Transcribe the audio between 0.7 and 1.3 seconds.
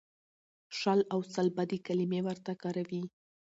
شل او